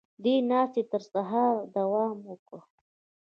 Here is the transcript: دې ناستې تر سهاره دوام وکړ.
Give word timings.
دې 0.23 0.35
ناستې 0.49 0.81
تر 0.91 1.01
سهاره 1.11 1.63
دوام 1.75 2.17
وکړ. 2.29 2.59